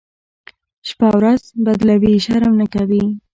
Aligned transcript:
شپه 0.89 1.07
ورځ 1.17 1.41
بدلوي، 1.65 2.13
شرم 2.25 2.53
نه 2.61 2.67
کوي. 2.73 3.05